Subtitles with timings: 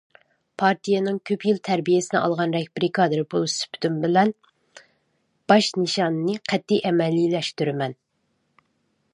[0.61, 4.33] پارتىيەنىڭ كۆپ يىل تەربىيەسىنى ئالغان رەھبىرىي كادىر بولۇش سۈپىتىم بىلەن،
[5.53, 7.99] باش نىشاننى قەتئىي ئەمەلىيلەشتۈرىمەن.